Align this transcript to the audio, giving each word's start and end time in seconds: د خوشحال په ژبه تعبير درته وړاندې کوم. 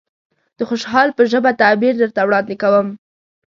د 0.57 0.59
خوشحال 0.69 1.09
په 1.17 1.23
ژبه 1.31 1.51
تعبير 1.61 1.93
درته 2.01 2.21
وړاندې 2.25 2.55
کوم. 2.61 2.87